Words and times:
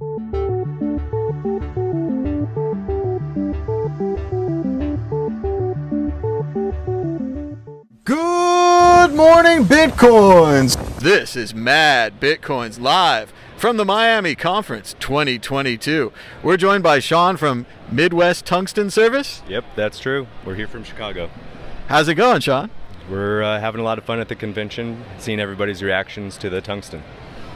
Good 0.00 0.06
morning, 9.14 9.66
Bitcoins! 9.66 10.98
This 11.00 11.36
is 11.36 11.54
Mad 11.54 12.18
Bitcoins 12.18 12.80
live 12.80 13.34
from 13.58 13.76
the 13.76 13.84
Miami 13.84 14.34
Conference 14.34 14.96
2022. 15.00 16.10
We're 16.42 16.56
joined 16.56 16.82
by 16.82 16.98
Sean 16.98 17.36
from 17.36 17.66
Midwest 17.92 18.46
Tungsten 18.46 18.88
Service. 18.88 19.42
Yep, 19.48 19.66
that's 19.76 19.98
true. 19.98 20.28
We're 20.46 20.54
here 20.54 20.66
from 20.66 20.82
Chicago. 20.82 21.28
How's 21.88 22.08
it 22.08 22.14
going, 22.14 22.40
Sean? 22.40 22.70
We're 23.10 23.42
uh, 23.42 23.60
having 23.60 23.82
a 23.82 23.84
lot 23.84 23.98
of 23.98 24.04
fun 24.04 24.18
at 24.18 24.30
the 24.30 24.34
convention, 24.34 25.04
seeing 25.18 25.40
everybody's 25.40 25.82
reactions 25.82 26.38
to 26.38 26.48
the 26.48 26.62
tungsten. 26.62 27.02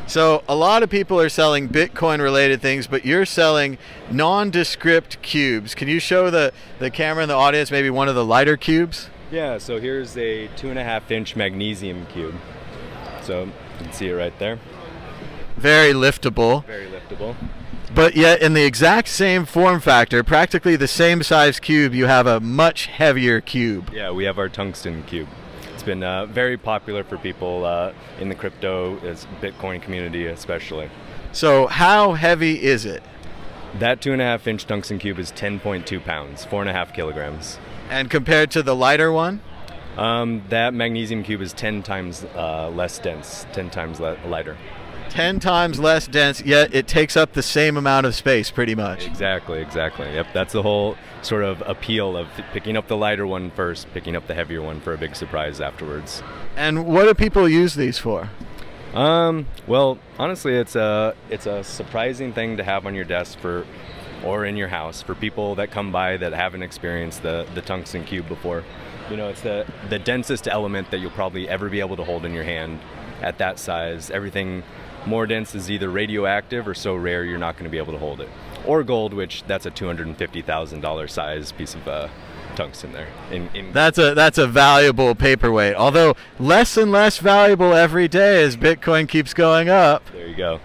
So, 0.07 0.45
a 0.47 0.55
lot 0.55 0.83
of 0.83 0.91
people 0.91 1.19
are 1.19 1.31
selling 1.31 1.69
Bitcoin 1.69 2.21
related 2.21 2.61
things, 2.61 2.87
but 2.87 3.07
you're 3.07 3.25
selling 3.25 3.79
nondescript 4.11 5.21
cubes. 5.23 5.75
Can 5.75 5.89
you 5.89 5.99
show 5.99 6.31
the, 6.31 6.53
the 6.79 6.91
camera 6.91 7.23
and 7.23 7.31
the 7.31 7.35
audience 7.35 7.71
maybe 7.71 7.89
one 7.89 8.09
of 8.09 8.15
the 8.15 8.25
lighter 8.25 8.57
cubes? 8.59 9.09
Yeah, 9.31 9.59
so 9.59 9.81
here's 9.81 10.17
a 10.17 10.49
two 10.57 10.69
and 10.69 10.79
a 10.79 10.85
half 10.85 11.11
inch 11.11 11.37
magnesium 11.37 12.07
cube. 12.07 12.35
So 13.23 13.45
you 13.45 13.53
can 13.79 13.93
see 13.93 14.09
it 14.09 14.13
right 14.13 14.39
there. 14.39 14.59
Very 15.57 15.95
liftable. 15.95 16.65
Very 16.67 16.87
liftable. 16.87 17.35
But 17.95 18.17
yet, 18.17 18.43
in 18.43 18.55
the 18.55 18.65
exact 18.65 19.09
same 19.09 19.47
form 19.47 19.81
factor, 19.81 20.23
practically 20.23 20.77
the 20.77 20.89
same 20.89 21.23
size 21.23 21.61
cube, 21.61 21.95
you 21.95 22.07
have 22.07 22.27
a 22.27 22.41
much 22.41 22.87
heavier 22.87 23.41
cube. 23.41 23.91
Yeah, 23.93 24.11
we 24.11 24.25
have 24.25 24.39
our 24.39 24.49
tungsten 24.49 25.05
cube. 25.05 25.29
Been 25.85 26.03
uh, 26.03 26.27
very 26.27 26.57
popular 26.57 27.05
for 27.05 27.19
people 27.19 27.65
uh, 27.65 27.93
in 28.19 28.29
the 28.29 28.35
crypto, 28.35 28.97
Bitcoin 29.43 29.83
community 29.83 30.27
especially. 30.27 30.91
So, 31.33 31.67
how 31.67 32.15
heavy 32.15 32.63
is 32.63 32.87
it? 32.87 33.03
That 33.79 34.01
two 34.01 34.13
and 34.13 34.23
a 34.23 34.25
half 34.25 34.47
inch 34.47 34.67
tungsten 34.67 34.99
cube 34.99 35.19
is 35.19 35.33
10.2 35.33 36.03
pounds, 36.05 36.45
four 36.45 36.61
and 36.61 36.71
a 36.71 36.73
half 36.73 36.95
kilograms. 36.95 37.59
And 37.91 38.09
compared 38.09 38.51
to 38.53 38.63
the 38.63 38.75
lighter 38.75 39.13
one? 39.13 39.41
Um, 39.97 40.43
that 40.49 40.75
magnesium 40.75 41.23
cube 41.23 41.41
is 41.41 41.53
10 41.53 41.83
times 41.83 42.25
uh, 42.35 42.69
less 42.71 42.99
dense, 42.99 43.47
10 43.53 43.71
times 43.71 44.01
lighter. 44.01 44.57
10 45.15 45.39
times 45.39 45.79
less 45.79 46.09
dense, 46.09 46.43
yet 46.43 46.75
it 46.75 46.89
takes 46.89 47.17
up 47.17 47.35
the 47.35 47.43
same 47.43 47.77
amount 47.77 48.05
of 48.05 48.17
space 48.17 48.51
pretty 48.51 48.75
much. 48.75 49.07
Exactly, 49.07 49.63
exactly. 49.63 50.13
Yep, 50.13 50.27
that's 50.33 50.53
the 50.53 50.63
whole 50.63 50.97
sort 51.23 51.45
of 51.45 51.63
appeal 51.67 52.17
of 52.17 52.27
picking 52.53 52.77
up 52.77 52.89
the 52.89 52.97
lighter 52.97 53.25
one 53.25 53.53
first, 53.53 53.87
picking 53.95 54.17
up 54.17 54.27
the 54.27 54.35
heavier 54.35 54.61
one 54.61 54.81
for 54.81 54.93
a 54.93 54.99
big 54.99 55.15
surprise 55.15 55.61
afterwards. 55.61 56.21
And 56.57 56.85
what 56.85 57.05
do 57.05 57.15
people 57.15 57.49
use 57.49 57.75
these 57.77 57.97
for? 57.97 58.29
Um, 58.93 59.47
well, 59.69 60.01
honestly, 60.19 60.57
it's 60.57 60.75
a 60.75 61.15
it's 61.31 61.47
a 61.47 61.63
surprising 61.63 62.33
thing 62.33 62.57
to 62.57 62.65
have 62.65 62.85
on 62.85 62.97
your 62.97 63.05
desk 63.05 63.39
for 63.39 63.65
or 64.25 64.45
in 64.45 64.57
your 64.57 64.69
house 64.69 65.01
for 65.01 65.15
people 65.15 65.55
that 65.55 65.71
come 65.71 65.93
by 65.93 66.17
that 66.17 66.33
haven't 66.33 66.63
experienced 66.63 67.23
the, 67.23 67.47
the 67.55 67.63
tungsten 67.63 68.03
cube 68.03 68.27
before. 68.27 68.65
You 69.09 69.17
know, 69.17 69.29
it's 69.29 69.43
the, 69.43 69.65
the 69.91 69.99
densest 70.01 70.49
element 70.49 70.91
that 70.91 70.99
you'll 70.99 71.11
probably 71.11 71.49
ever 71.49 71.69
be 71.69 71.79
able 71.79 71.97
to 71.97 72.05
hold 72.05 72.25
in 72.25 72.33
your 72.33 72.43
hand 72.43 72.81
at 73.21 73.39
that 73.39 73.59
size. 73.59 74.11
Everything 74.11 74.63
more 75.07 75.27
dense 75.27 75.55
is 75.55 75.71
either 75.71 75.89
radioactive 75.89 76.67
or 76.67 76.75
so 76.75 76.95
rare 76.95 77.25
you're 77.25 77.39
not 77.39 77.55
going 77.55 77.65
to 77.65 77.71
be 77.71 77.79
able 77.79 77.93
to 77.93 77.99
hold 77.99 78.21
it. 78.21 78.29
Or 78.67 78.83
gold, 78.83 79.13
which 79.13 79.45
that's 79.47 79.67
a 79.67 79.71
$250,000 79.71 81.11
size 81.11 81.53
piece 81.53 81.75
of 81.75 81.87
uh, 81.87 82.09
tungsten 82.57 82.93
there. 82.93 83.09
In, 83.31 83.49
in 83.55 83.73
that's 83.73 83.99
a 83.99 84.15
that's 84.15 84.39
a 84.39 84.47
valuable 84.47 85.15
paperweight. 85.15 85.75
Although 85.75 86.17
less 86.39 86.77
and 86.77 86.91
less 86.91 87.19
valuable 87.19 87.75
every 87.75 88.09
day 88.09 88.43
as 88.43 88.57
Bitcoin 88.57 89.09
keeps 89.09 89.35
going 89.35 89.69
up. 89.69 90.03
There 90.13 90.27
you 90.27 90.37
go. 90.37 90.61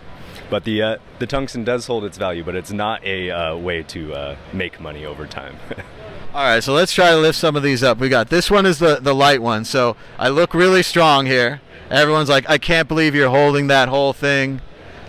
But 0.49 0.63
the 0.63 0.81
uh, 0.81 0.97
the 1.19 1.27
tungsten 1.27 1.63
does 1.63 1.87
hold 1.87 2.05
its 2.05 2.17
value, 2.17 2.43
but 2.43 2.55
it's 2.55 2.71
not 2.71 3.03
a 3.03 3.29
uh, 3.29 3.57
way 3.57 3.83
to 3.83 4.13
uh, 4.13 4.35
make 4.53 4.79
money 4.79 5.05
over 5.05 5.27
time. 5.27 5.57
All 6.31 6.43
right, 6.43 6.63
so 6.63 6.73
let's 6.73 6.93
try 6.93 7.09
to 7.09 7.17
lift 7.17 7.39
some 7.39 7.55
of 7.55 7.63
these 7.63 7.81
up. 7.81 7.97
We 7.97 8.07
got 8.07 8.29
this 8.29 8.51
one 8.51 8.67
is 8.67 8.77
the 8.77 8.99
the 9.01 9.15
light 9.15 9.41
one, 9.41 9.65
so 9.65 9.95
I 10.19 10.29
look 10.29 10.53
really 10.53 10.83
strong 10.83 11.25
here. 11.25 11.59
Everyone's 11.89 12.29
like, 12.29 12.47
I 12.47 12.59
can't 12.59 12.87
believe 12.87 13.15
you're 13.15 13.31
holding 13.31 13.65
that 13.67 13.89
whole 13.89 14.13
thing. 14.13 14.61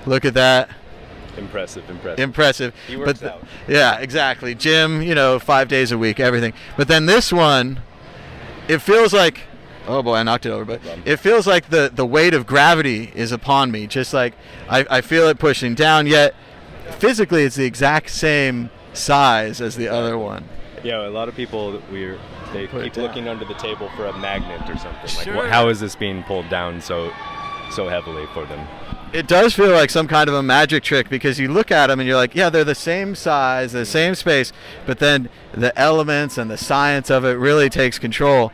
Look 0.06 0.24
at 0.24 0.32
that. 0.32 0.70
Impressive, 1.36 1.88
impressive. 1.90 2.18
Impressive. 2.18 2.74
He 2.86 2.96
works 2.96 3.20
but 3.20 3.32
out. 3.34 3.44
Yeah, 3.68 3.98
exactly. 3.98 4.54
Gym, 4.54 5.02
you 5.02 5.14
know, 5.14 5.38
five 5.38 5.68
days 5.68 5.92
a 5.92 5.98
week, 5.98 6.20
everything. 6.20 6.54
But 6.78 6.88
then 6.88 7.04
this 7.04 7.30
one, 7.30 7.80
it 8.66 8.78
feels 8.78 9.12
like 9.12 9.42
Oh 9.86 10.02
boy, 10.02 10.16
I 10.16 10.22
knocked 10.22 10.46
it 10.46 10.50
over. 10.50 10.64
But 10.64 10.80
it 11.04 11.16
feels 11.16 11.46
like 11.46 11.68
the, 11.68 11.90
the 11.92 12.06
weight 12.06 12.32
of 12.32 12.46
gravity 12.46 13.12
is 13.14 13.30
upon 13.30 13.70
me. 13.70 13.86
Just 13.86 14.14
like 14.14 14.34
I, 14.70 14.86
I 14.88 15.00
feel 15.02 15.28
it 15.28 15.38
pushing 15.38 15.74
down. 15.74 16.06
Yet 16.06 16.34
physically, 16.98 17.42
it's 17.42 17.56
the 17.56 17.66
exact 17.66 18.08
same 18.08 18.70
size 18.94 19.60
as 19.60 19.76
the 19.76 19.88
other 19.88 20.16
one. 20.16 20.44
Yeah, 20.82 21.06
a 21.06 21.10
lot 21.10 21.28
of 21.28 21.34
people 21.34 21.82
we 21.92 22.16
they 22.52 22.66
Put 22.66 22.84
keep 22.84 22.96
looking 22.96 23.28
under 23.28 23.44
the 23.44 23.54
table 23.54 23.90
for 23.96 24.06
a 24.06 24.18
magnet 24.18 24.62
or 24.68 24.76
something. 24.78 25.08
Sure. 25.08 25.34
Like, 25.34 25.50
how 25.50 25.68
is 25.68 25.80
this 25.80 25.94
being 25.94 26.22
pulled 26.24 26.48
down 26.48 26.80
so 26.80 27.12
so 27.70 27.88
heavily 27.88 28.26
for 28.34 28.44
them? 28.46 28.66
It 29.12 29.26
does 29.26 29.54
feel 29.54 29.72
like 29.72 29.90
some 29.90 30.06
kind 30.06 30.28
of 30.28 30.36
a 30.36 30.42
magic 30.42 30.84
trick 30.84 31.08
because 31.08 31.40
you 31.40 31.48
look 31.48 31.72
at 31.72 31.88
them 31.88 31.98
and 31.98 32.06
you're 32.06 32.16
like, 32.16 32.36
yeah, 32.36 32.48
they're 32.48 32.62
the 32.62 32.76
same 32.76 33.16
size, 33.16 33.72
the 33.72 33.84
same 33.84 34.14
space, 34.14 34.52
but 34.86 35.00
then 35.00 35.28
the 35.52 35.76
elements 35.76 36.38
and 36.38 36.48
the 36.48 36.56
science 36.56 37.10
of 37.10 37.24
it 37.24 37.32
really 37.32 37.68
takes 37.68 37.98
control. 37.98 38.52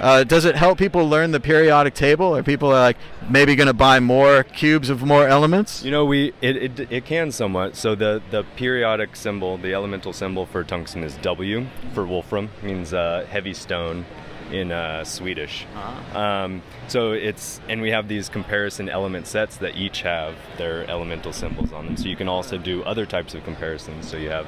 Uh, 0.00 0.24
does 0.24 0.44
it 0.44 0.54
help 0.54 0.78
people 0.78 1.08
learn 1.08 1.30
the 1.32 1.40
periodic 1.40 1.94
table? 1.94 2.36
Are 2.36 2.42
people 2.42 2.68
like 2.68 2.96
maybe 3.28 3.56
going 3.56 3.66
to 3.66 3.74
buy 3.74 4.00
more 4.00 4.44
cubes 4.44 4.90
of 4.90 5.02
more 5.02 5.26
elements? 5.26 5.84
You 5.84 5.90
know, 5.90 6.04
we 6.04 6.32
it, 6.40 6.56
it, 6.56 6.92
it 6.92 7.04
can 7.04 7.32
somewhat. 7.32 7.76
So 7.76 7.94
the 7.94 8.22
the 8.30 8.44
periodic 8.56 9.16
symbol, 9.16 9.58
the 9.58 9.74
elemental 9.74 10.12
symbol 10.12 10.46
for 10.46 10.64
tungsten 10.64 11.02
is 11.02 11.16
W 11.18 11.66
for 11.94 12.06
wolfram, 12.06 12.50
means 12.62 12.94
uh, 12.94 13.26
heavy 13.28 13.54
stone 13.54 14.04
in 14.52 14.72
uh, 14.72 15.04
Swedish. 15.04 15.66
Um, 16.14 16.62
so 16.86 17.12
it's 17.12 17.60
and 17.68 17.82
we 17.82 17.90
have 17.90 18.08
these 18.08 18.28
comparison 18.28 18.88
element 18.88 19.26
sets 19.26 19.56
that 19.58 19.76
each 19.76 20.02
have 20.02 20.34
their 20.56 20.88
elemental 20.88 21.32
symbols 21.32 21.72
on 21.72 21.86
them. 21.86 21.96
So 21.96 22.08
you 22.08 22.16
can 22.16 22.28
also 22.28 22.56
do 22.56 22.82
other 22.84 23.04
types 23.06 23.34
of 23.34 23.44
comparisons. 23.44 24.08
So 24.08 24.16
you 24.16 24.30
have 24.30 24.46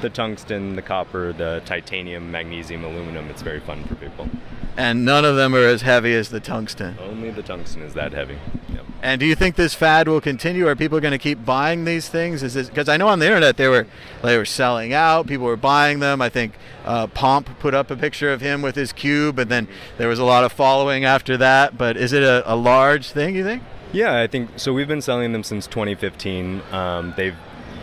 the 0.00 0.10
tungsten, 0.10 0.76
the 0.76 0.82
copper, 0.82 1.32
the 1.32 1.62
titanium, 1.64 2.30
magnesium, 2.30 2.84
aluminum. 2.84 3.28
It's 3.28 3.42
very 3.42 3.60
fun 3.60 3.84
for 3.84 3.94
people. 3.94 4.28
And 4.76 5.04
none 5.04 5.24
of 5.24 5.36
them 5.36 5.54
are 5.54 5.64
as 5.64 5.82
heavy 5.82 6.14
as 6.14 6.30
the 6.30 6.40
tungsten. 6.40 6.96
Only 7.00 7.30
the 7.30 7.42
tungsten 7.42 7.82
is 7.82 7.94
that 7.94 8.12
heavy. 8.12 8.38
Yep. 8.72 8.84
And 9.02 9.18
do 9.18 9.26
you 9.26 9.34
think 9.34 9.56
this 9.56 9.74
fad 9.74 10.08
will 10.08 10.20
continue? 10.20 10.68
Are 10.68 10.76
people 10.76 11.00
going 11.00 11.12
to 11.12 11.18
keep 11.18 11.44
buying 11.44 11.84
these 11.84 12.08
things? 12.08 12.42
Is 12.42 12.54
this 12.54 12.68
because 12.68 12.88
I 12.88 12.96
know 12.96 13.08
on 13.08 13.18
the 13.18 13.26
internet 13.26 13.56
they 13.56 13.68
were 13.68 13.86
they 14.22 14.36
were 14.36 14.44
selling 14.44 14.92
out. 14.92 15.26
People 15.26 15.46
were 15.46 15.56
buying 15.56 16.00
them. 16.00 16.20
I 16.20 16.28
think 16.28 16.54
uh, 16.84 17.06
Pomp 17.08 17.58
put 17.58 17.74
up 17.74 17.90
a 17.90 17.96
picture 17.96 18.32
of 18.32 18.40
him 18.40 18.62
with 18.62 18.76
his 18.76 18.92
cube, 18.92 19.38
and 19.38 19.50
then 19.50 19.68
there 19.98 20.08
was 20.08 20.18
a 20.18 20.24
lot 20.24 20.44
of 20.44 20.52
following 20.52 21.04
after 21.04 21.36
that. 21.38 21.76
But 21.78 21.96
is 21.96 22.12
it 22.12 22.22
a, 22.22 22.42
a 22.50 22.56
large 22.56 23.10
thing? 23.10 23.34
You 23.34 23.44
think? 23.44 23.62
Yeah, 23.92 24.20
I 24.20 24.26
think 24.26 24.50
so. 24.56 24.72
We've 24.72 24.88
been 24.88 25.02
selling 25.02 25.32
them 25.32 25.42
since 25.42 25.66
2015. 25.66 26.62
Um, 26.70 27.14
they've 27.16 27.36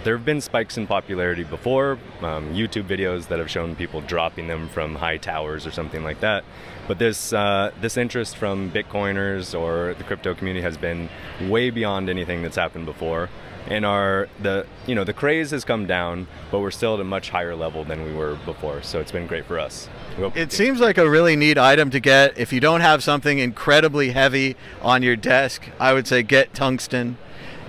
there 0.07 0.15
have 0.15 0.25
been 0.25 0.39
spikes 0.39 0.77
in 0.77 0.87
popularity 0.87 1.43
before, 1.43 1.99
um, 2.21 2.53
YouTube 2.53 2.87
videos 2.87 3.27
that 3.27 3.39
have 3.39 3.49
shown 3.49 3.75
people 3.75 3.99
dropping 3.99 4.47
them 4.47 4.69
from 4.69 4.95
high 4.95 5.17
towers 5.17 5.67
or 5.67 5.71
something 5.71 6.01
like 6.01 6.21
that. 6.21 6.45
But 6.87 6.97
this 6.97 7.33
uh, 7.33 7.71
this 7.81 7.97
interest 7.97 8.37
from 8.37 8.71
Bitcoiners 8.71 9.53
or 9.53 9.95
the 9.95 10.05
crypto 10.05 10.33
community 10.33 10.63
has 10.63 10.77
been 10.77 11.09
way 11.49 11.71
beyond 11.71 12.09
anything 12.09 12.41
that's 12.41 12.55
happened 12.55 12.85
before. 12.85 13.27
And 13.67 13.85
our 13.85 14.29
the 14.41 14.65
you 14.85 14.95
know 14.95 15.03
the 15.03 15.11
craze 15.11 15.51
has 15.51 15.65
come 15.65 15.85
down, 15.85 16.27
but 16.51 16.61
we're 16.61 16.71
still 16.71 16.93
at 16.93 17.01
a 17.01 17.03
much 17.03 17.29
higher 17.29 17.53
level 17.53 17.83
than 17.83 18.05
we 18.05 18.13
were 18.13 18.35
before. 18.45 18.83
So 18.83 19.01
it's 19.01 19.11
been 19.11 19.27
great 19.27 19.43
for 19.43 19.59
us. 19.59 19.89
It 20.35 20.53
seems 20.53 20.79
like 20.79 20.97
a 20.97 21.09
really 21.09 21.35
neat 21.35 21.57
item 21.57 21.89
to 21.89 21.99
get. 21.99 22.37
If 22.37 22.53
you 22.53 22.61
don't 22.61 22.79
have 22.79 23.03
something 23.03 23.39
incredibly 23.39 24.11
heavy 24.11 24.55
on 24.81 25.03
your 25.03 25.17
desk, 25.17 25.67
I 25.81 25.91
would 25.91 26.07
say 26.07 26.23
get 26.23 26.53
tungsten. 26.53 27.17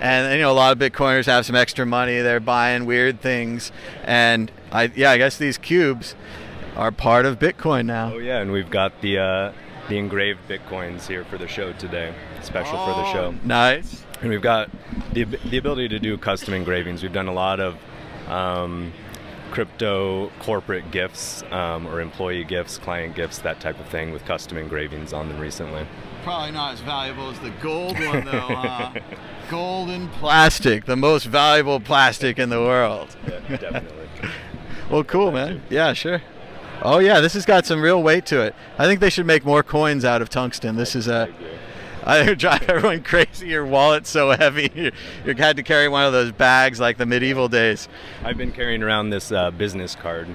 And 0.01 0.33
you 0.33 0.41
know, 0.41 0.51
a 0.51 0.53
lot 0.53 0.71
of 0.71 0.79
Bitcoiners 0.79 1.25
have 1.25 1.45
some 1.45 1.55
extra 1.55 1.85
money. 1.85 2.21
They're 2.21 2.39
buying 2.39 2.85
weird 2.85 3.21
things, 3.21 3.71
and 4.03 4.51
I 4.71 4.91
yeah, 4.95 5.11
I 5.11 5.17
guess 5.17 5.37
these 5.37 5.57
cubes 5.57 6.15
are 6.75 6.91
part 6.91 7.25
of 7.25 7.39
Bitcoin 7.39 7.85
now. 7.85 8.13
Oh 8.13 8.17
yeah, 8.17 8.39
and 8.39 8.51
we've 8.51 8.69
got 8.69 9.01
the 9.01 9.17
uh, 9.19 9.51
the 9.89 9.97
engraved 9.97 10.39
bitcoins 10.47 11.07
here 11.07 11.25
for 11.25 11.37
the 11.37 11.47
show 11.47 11.73
today, 11.73 12.13
special 12.43 12.77
for 12.77 12.93
the 12.93 13.11
show. 13.11 13.33
Nice. 13.43 14.05
And 14.21 14.29
we've 14.29 14.41
got 14.41 14.69
the, 15.13 15.23
the 15.23 15.57
ability 15.57 15.89
to 15.89 15.99
do 15.99 16.17
custom 16.17 16.53
engravings. 16.53 17.01
We've 17.01 17.13
done 17.13 17.27
a 17.27 17.33
lot 17.33 17.59
of 17.59 17.77
um, 18.27 18.93
crypto 19.51 20.31
corporate 20.39 20.91
gifts 20.91 21.43
um, 21.51 21.87
or 21.87 22.01
employee 22.01 22.43
gifts, 22.43 22.77
client 22.77 23.15
gifts, 23.15 23.39
that 23.39 23.59
type 23.59 23.79
of 23.79 23.87
thing 23.87 24.11
with 24.11 24.25
custom 24.25 24.57
engravings 24.57 25.13
on 25.13 25.27
them 25.29 25.39
recently. 25.39 25.85
Probably 26.23 26.51
not 26.51 26.73
as 26.73 26.79
valuable 26.81 27.29
as 27.29 27.39
the 27.39 27.51
gold 27.61 27.99
one, 27.99 28.25
though. 28.25 28.39
huh? 28.39 28.91
Golden 29.49 30.09
plastic, 30.09 30.85
the 30.85 30.95
most 30.95 31.25
valuable 31.25 31.79
plastic 31.79 32.37
in 32.37 32.49
the 32.49 32.59
world. 32.59 33.15
Yeah, 33.27 33.57
definitely. 33.57 33.95
Well, 34.89 35.03
cool, 35.03 35.31
man. 35.31 35.61
Yeah, 35.69 35.93
sure. 35.93 36.23
Oh 36.81 36.97
yeah, 36.97 37.19
this 37.19 37.33
has 37.33 37.45
got 37.45 37.67
some 37.67 37.79
real 37.79 38.01
weight 38.01 38.25
to 38.27 38.41
it. 38.41 38.55
I 38.79 38.85
think 38.85 39.01
they 39.01 39.11
should 39.11 39.27
make 39.27 39.45
more 39.45 39.61
coins 39.61 40.03
out 40.03 40.21
of 40.23 40.29
tungsten. 40.29 40.77
This 40.77 40.95
is 40.95 41.07
a. 41.07 41.29
either 42.09 42.35
drive 42.35 42.69
everyone 42.69 43.03
crazy, 43.03 43.47
your 43.47 43.65
wallet's 43.65 44.09
so 44.09 44.31
heavy, 44.31 44.71
you, 44.73 44.91
you 45.25 45.35
had 45.35 45.55
to 45.57 45.63
carry 45.63 45.87
one 45.87 46.05
of 46.05 46.13
those 46.13 46.31
bags 46.31 46.79
like 46.79 46.97
the 46.97 47.05
medieval 47.05 47.47
days. 47.47 47.87
I've 48.23 48.37
been 48.37 48.51
carrying 48.51 48.83
around 48.83 49.09
this 49.09 49.31
uh, 49.31 49.51
business 49.51 49.95
card 49.95 50.27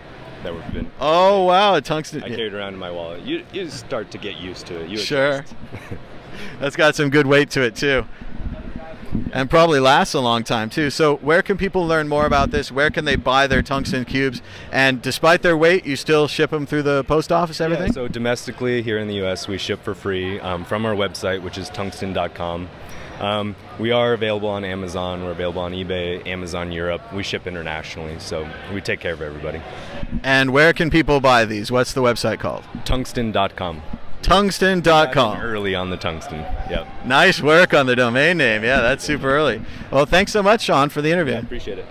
that 0.42 0.54
we've 0.54 0.72
been. 0.72 0.90
Oh 1.00 1.44
wow, 1.44 1.74
a 1.74 1.80
tungsten. 1.80 2.22
I 2.22 2.28
carried 2.28 2.54
around 2.54 2.74
in 2.74 2.80
my 2.80 2.90
wallet. 2.90 3.22
You 3.22 3.44
you 3.52 3.68
start 3.68 4.10
to 4.12 4.18
get 4.18 4.36
used 4.36 4.66
to 4.66 4.80
it. 4.80 4.88
You 4.88 4.98
Sure. 4.98 5.44
That's 6.60 6.76
got 6.76 6.94
some 6.94 7.10
good 7.10 7.26
weight 7.26 7.50
to 7.50 7.62
it 7.62 7.76
too. 7.76 8.04
And 9.32 9.48
probably 9.50 9.80
lasts 9.80 10.14
a 10.14 10.20
long 10.20 10.44
time 10.44 10.70
too. 10.70 10.90
So, 10.90 11.16
where 11.16 11.42
can 11.42 11.56
people 11.56 11.86
learn 11.86 12.08
more 12.08 12.26
about 12.26 12.50
this? 12.50 12.70
Where 12.72 12.90
can 12.90 13.04
they 13.04 13.16
buy 13.16 13.46
their 13.46 13.62
tungsten 13.62 14.04
cubes? 14.04 14.42
And 14.72 15.00
despite 15.02 15.42
their 15.42 15.56
weight, 15.56 15.86
you 15.86 15.96
still 15.96 16.28
ship 16.28 16.50
them 16.50 16.66
through 16.66 16.82
the 16.82 17.04
post 17.04 17.32
office, 17.32 17.60
everything? 17.60 17.88
Yeah, 17.88 17.92
so 17.92 18.08
domestically 18.08 18.82
here 18.82 18.98
in 18.98 19.08
the 19.08 19.14
U.S., 19.16 19.48
we 19.48 19.58
ship 19.58 19.82
for 19.82 19.94
free 19.94 20.40
um, 20.40 20.64
from 20.64 20.84
our 20.84 20.94
website, 20.94 21.42
which 21.42 21.58
is 21.58 21.68
tungsten.com. 21.70 22.68
Um, 23.20 23.54
we 23.78 23.92
are 23.92 24.12
available 24.12 24.48
on 24.48 24.64
Amazon. 24.64 25.22
We're 25.22 25.30
available 25.30 25.62
on 25.62 25.72
eBay, 25.72 26.26
Amazon 26.26 26.72
Europe. 26.72 27.12
We 27.12 27.22
ship 27.22 27.46
internationally, 27.46 28.18
so 28.18 28.48
we 28.72 28.80
take 28.80 29.00
care 29.00 29.12
of 29.12 29.22
everybody. 29.22 29.62
and 30.24 30.52
where 30.52 30.72
can 30.72 30.90
people 30.90 31.20
buy 31.20 31.44
these? 31.44 31.70
What's 31.70 31.92
the 31.92 32.02
website 32.02 32.40
called? 32.40 32.64
Tungsten.com. 32.84 33.82
Tungsten.com. 34.24 35.38
Early 35.38 35.74
on 35.74 35.90
the 35.90 35.98
tungsten. 35.98 36.38
Yep. 36.70 36.86
Nice 37.04 37.42
work 37.42 37.74
on 37.74 37.84
the 37.84 37.94
domain 37.94 38.38
name. 38.38 38.64
Yeah, 38.64 38.80
that's 38.80 39.04
super 39.04 39.28
early. 39.30 39.60
Well, 39.90 40.06
thanks 40.06 40.32
so 40.32 40.42
much, 40.42 40.62
Sean, 40.62 40.88
for 40.88 41.02
the 41.02 41.12
interview. 41.12 41.34
I 41.34 41.38
appreciate 41.40 41.78
it. 41.78 41.86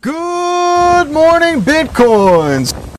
Good 0.00 1.10
morning, 1.10 1.60
Bitcoins! 1.62 2.79